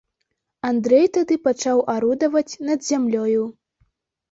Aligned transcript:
Андрэй 0.69 1.05
тады 1.17 1.37
пачаў 1.49 1.83
арудаваць 1.95 2.59
над 2.71 2.79
зямлёю. 2.91 3.43